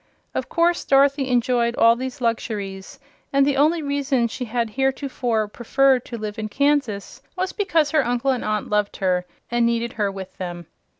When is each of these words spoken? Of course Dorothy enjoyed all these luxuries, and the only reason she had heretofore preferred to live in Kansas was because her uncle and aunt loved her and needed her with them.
Of 0.33 0.49
course 0.49 0.83
Dorothy 0.83 1.27
enjoyed 1.27 1.75
all 1.75 1.95
these 1.95 2.21
luxuries, 2.21 2.99
and 3.31 3.45
the 3.45 3.55
only 3.55 3.83
reason 3.83 4.27
she 4.27 4.45
had 4.45 4.71
heretofore 4.71 5.47
preferred 5.47 6.05
to 6.05 6.17
live 6.17 6.39
in 6.39 6.49
Kansas 6.49 7.21
was 7.35 7.53
because 7.53 7.91
her 7.91 8.03
uncle 8.03 8.31
and 8.31 8.43
aunt 8.43 8.67
loved 8.67 8.97
her 8.97 9.27
and 9.51 9.63
needed 9.63 9.93
her 9.93 10.11
with 10.11 10.35
them. 10.37 10.65